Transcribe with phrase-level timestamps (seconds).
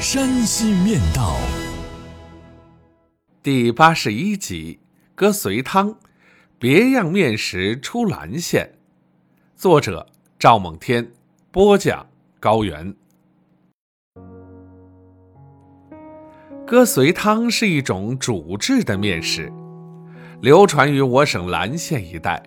[0.00, 1.34] 山西面道》
[3.42, 4.78] 第八十一集：
[5.16, 5.96] 割髓汤，
[6.56, 8.74] 别样面食出岚县。
[9.56, 10.06] 作者：
[10.38, 11.10] 赵梦天，
[11.50, 12.06] 播讲：
[12.38, 12.94] 高原。
[16.64, 19.52] 割髓汤是一种煮制的面食，
[20.40, 22.40] 流传于我省岚县一带。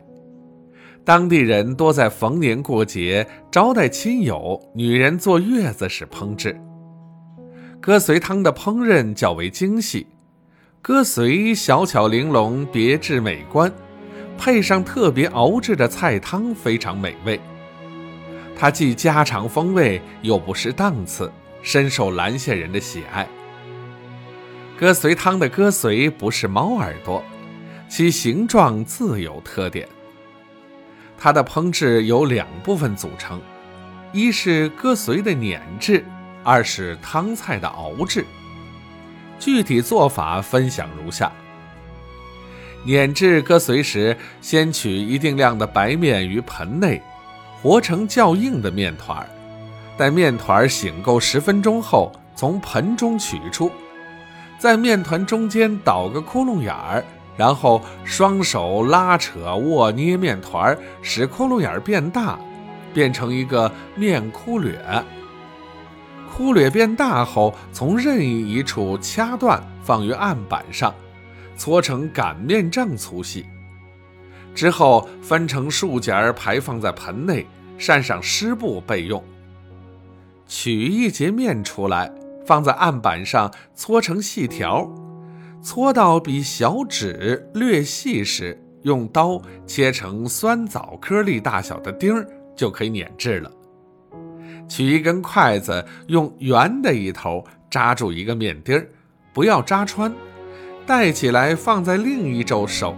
[1.03, 6.57] 当地人多在逢年过节招待亲友，女人坐月子时烹制。
[7.81, 10.05] 鸽髓汤的烹饪较为精细，
[10.83, 13.73] 鸽髓小巧玲珑，别致美观，
[14.37, 17.41] 配上特别熬制的菜汤，非常美味。
[18.55, 21.31] 它既家常风味，又不失档次，
[21.63, 23.27] 深受岚县人的喜爱。
[24.77, 27.23] 鸽髓汤的鸽髓不是猫耳朵，
[27.89, 29.89] 其形状自有特点。
[31.17, 33.41] 它的烹制由两部分组成，
[34.13, 36.05] 一是鸽髓的碾制，
[36.43, 38.25] 二是汤菜的熬制。
[39.39, 41.31] 具体做法分享如下：
[42.83, 47.01] 碾制割髓时，先取一定量的白面于盆内，
[47.61, 49.27] 和成较硬的面团儿，
[49.97, 53.71] 待面团醒够十分钟后，从盆中取出。
[54.59, 57.03] 在面团中间捣个窟窿眼儿，
[57.35, 62.39] 然后双手拉扯握捏面团儿，使窟窿眼儿变大，
[62.93, 65.03] 变成一个面窟窿。
[66.31, 70.93] 忽略变大后，从任意一处掐断，放于案板上，
[71.55, 73.45] 搓成擀面杖粗细。
[74.55, 77.45] 之后分成数节儿，排放在盆内，
[77.77, 79.23] 扇上湿布备用。
[80.47, 82.11] 取一截面出来。
[82.43, 84.89] 放在案板上搓成细条，
[85.61, 93.51] 搓到比小指略细时，用刀切成酸枣颗粒大小的丁儿，就可以碾制了。
[94.71, 98.87] 取一根筷子，用圆的一头扎住一个面丁儿，
[99.33, 100.09] 不要扎穿，
[100.85, 102.95] 戴起来放在另一只手，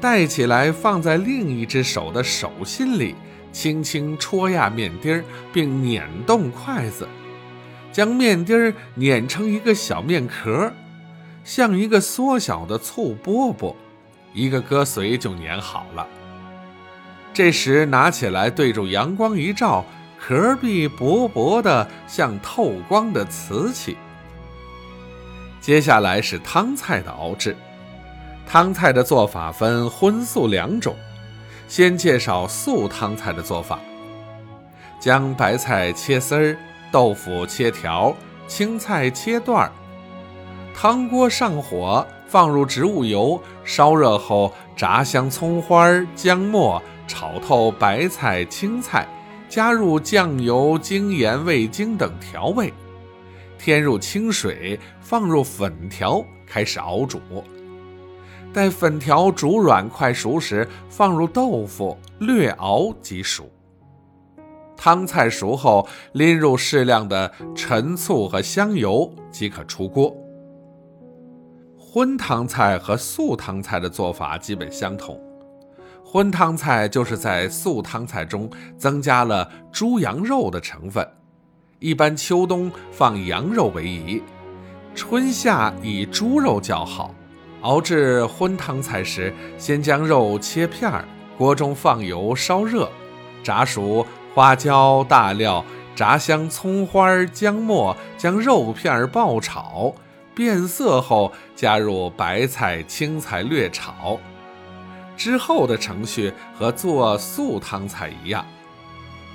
[0.00, 3.16] 戴起来放在另一只手的手心里。
[3.50, 7.08] 轻轻戳压面丁儿，并捻动筷子，
[7.90, 10.72] 将面丁儿碾成一个小面壳，
[11.42, 13.74] 像一个缩小的醋饽饽，
[14.32, 16.06] 一个割髓就捻好了。
[17.32, 19.84] 这时拿起来对住阳光一照，
[20.18, 23.96] 壳壁薄薄的，像透光的瓷器。
[25.60, 27.56] 接下来是汤菜的熬制，
[28.46, 30.96] 汤菜的做法分荤素两种。
[31.68, 33.78] 先介绍素汤菜的做法：
[34.98, 36.56] 将白菜切丝儿，
[36.90, 39.72] 豆腐切条，青菜切段儿。
[40.74, 45.86] 汤锅上火，放入植物油，烧热后炸香葱花、
[46.16, 49.08] 姜末，炒透白菜、青菜，
[49.48, 52.72] 加入酱油、精盐、味精等调味，
[53.58, 57.18] 添入清水，放入粉条，开始熬煮。
[58.52, 63.50] 待粉条煮软快熟时，放入豆腐，略熬即熟。
[64.76, 70.14] 汤菜熟后，淋入适量的陈醋和香油即可出锅。
[71.76, 75.20] 荤汤菜和素汤菜的做法基本相同。
[76.10, 78.48] 荤汤菜就是在素汤菜中
[78.78, 81.06] 增加了猪羊肉的成分，
[81.80, 84.22] 一般秋冬放羊肉为宜，
[84.94, 87.14] 春夏以猪肉较好。
[87.60, 91.04] 熬制荤汤菜时，先将肉切片儿，
[91.36, 92.88] 锅中放油烧热，
[93.42, 95.62] 炸熟花椒、大料，
[95.94, 99.92] 炸香葱花、姜末，将肉片儿爆炒，
[100.34, 104.18] 变色后加入白菜、青菜略炒。
[105.18, 108.46] 之后的程序和做素汤菜一样。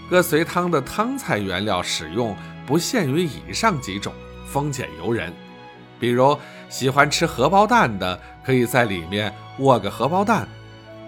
[0.09, 2.35] 割髓汤的汤菜原料使用
[2.65, 4.13] 不限于以上几种，
[4.47, 5.31] 丰俭由人。
[5.99, 6.37] 比如
[6.69, 10.45] 喜欢吃荷包蛋的，可以在里面卧个荷包蛋；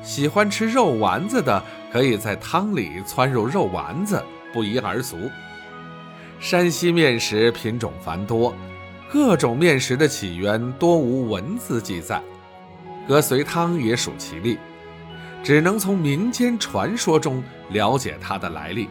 [0.03, 1.61] 喜欢吃肉丸子的，
[1.91, 4.23] 可以在汤里窜入肉丸子，
[4.53, 5.17] 不一而足。
[6.39, 8.53] 山西面食品种繁多，
[9.11, 12.21] 各种面食的起源多无文字记载，
[13.07, 14.57] 割髓汤也属其例，
[15.43, 18.89] 只能从民间传说中了解它的来历。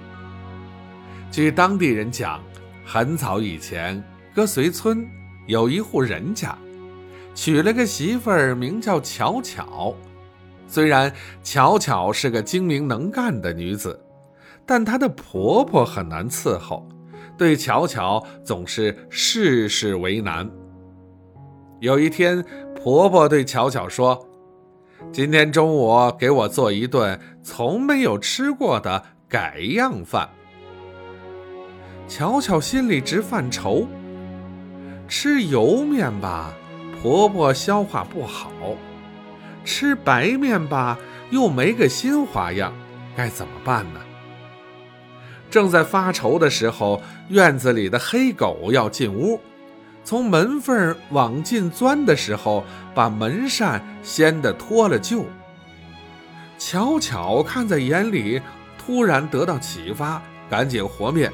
[1.31, 2.41] 据当地人讲，
[2.85, 4.03] 很早以前，
[4.33, 5.05] 歌随村
[5.47, 6.57] 有一户人家，
[7.35, 9.95] 娶了个媳妇儿，名叫巧巧。
[10.69, 11.13] 虽然
[11.43, 14.01] 巧巧是个精明能干的女子，
[14.65, 16.87] 但她的婆婆很难伺候，
[17.37, 20.49] 对巧巧总是事事为难。
[21.81, 22.43] 有一天，
[22.85, 24.29] 婆婆对巧巧说
[25.11, 30.29] ：“今天中午给我做一顿从没有吃过的改样饭。”
[32.07, 33.87] 巧巧心里直犯愁，
[35.09, 36.53] 吃油面吧，
[37.01, 38.51] 婆婆消化不好；
[39.65, 40.99] 吃白面吧，
[41.31, 42.71] 又没个新花样，
[43.17, 44.01] 该怎么办呢？
[45.51, 49.41] 正在发愁的时候，院子里的黑狗要进屋，
[50.05, 52.63] 从门缝往进钻的时候，
[52.95, 55.25] 把门扇掀得脱了臼。
[56.59, 58.41] 巧巧看在眼里，
[58.79, 61.33] 突然得到启发，赶紧和面。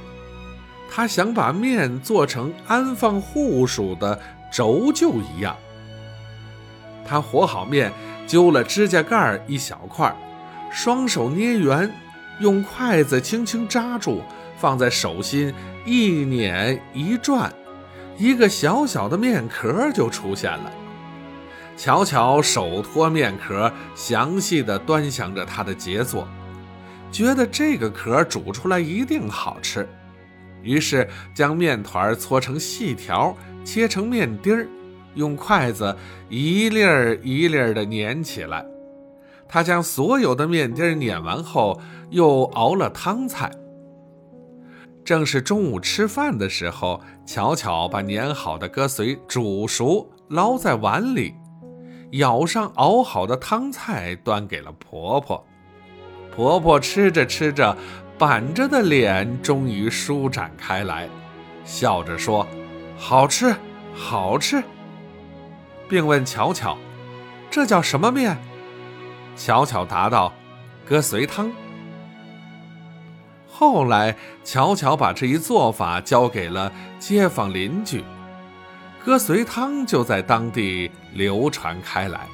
[0.88, 4.18] 他想把面做成安放户属的
[4.52, 5.56] 轴臼一样。
[7.04, 7.92] 他和好面，
[8.26, 10.14] 揪了指甲盖一小块，
[10.70, 11.92] 双手捏圆，
[12.40, 14.22] 用筷子轻轻扎住，
[14.58, 15.52] 放在手心
[15.84, 17.52] 一捻一转，
[18.20, 20.70] 一个小小的面壳就出现了。
[21.74, 26.28] 巧巧手托面壳，详细的端详着他的杰作，
[27.10, 29.88] 觉得这个壳煮出来一定好吃。
[30.62, 33.34] 于是将面团搓成细条，
[33.64, 34.68] 切成面丁儿，
[35.14, 35.96] 用筷子
[36.28, 38.62] 一粒儿一粒儿的碾起来。
[39.48, 41.80] 他将所有的面丁碾完后，
[42.10, 43.50] 又熬了汤菜。
[45.10, 51.34] 正是中午吃饭的时候，巧巧把碾好的鸽髓煮熟，捞在碗里，
[52.12, 55.44] 舀上熬好的汤菜，端给了婆婆。
[56.32, 57.76] 婆婆吃着吃着。
[58.18, 61.08] 板着的脸终于舒展开来，
[61.64, 62.46] 笑着说
[62.96, 63.52] ：“好吃，
[63.92, 64.62] 好吃。”
[65.90, 66.78] 并问巧巧
[67.50, 68.38] ：“这叫什么面？”
[69.34, 70.32] 巧巧答道
[70.86, 71.50] ：“鸽髓汤。”
[73.60, 78.02] 后来，巧巧把这一做法交给了街坊邻居，
[79.04, 82.26] 鸽髓汤就在当地流传开来。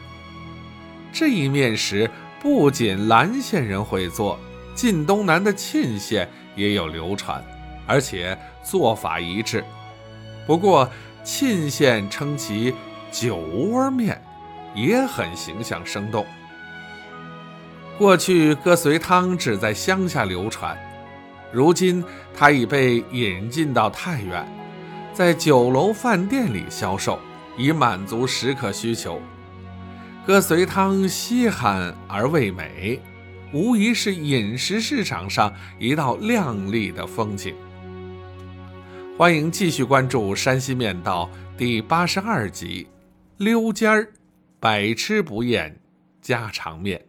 [1.13, 2.09] 这一面食
[2.41, 4.39] 不仅岚县人会做。
[4.73, 7.43] 晋东南的沁县也有流传，
[7.89, 9.65] 而且做法一致。
[10.47, 10.89] 不过
[11.25, 12.73] 沁县称其
[13.11, 14.23] 酒窝面，
[14.77, 16.25] 也很形象生动。
[17.99, 20.79] 过去鸽髓汤只在乡下流传，
[21.53, 22.05] 如今
[22.35, 24.47] 它已被引进到太原，
[25.13, 27.19] 在酒楼饭店里销售，
[27.57, 29.21] 以满足食客需求。
[30.27, 33.01] 鸽髓汤稀罕而味美。
[33.53, 37.55] 无疑是饮食市场上一道亮丽的风景。
[39.17, 42.89] 欢迎继续关注《山西面道》第八十二集：
[43.39, 44.13] 溜尖儿，
[44.59, 45.79] 百吃不厌
[46.21, 47.06] 家常面。